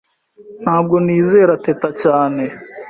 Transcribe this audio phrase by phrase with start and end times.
[0.63, 2.43] Ntabwo nizera Teta cyane.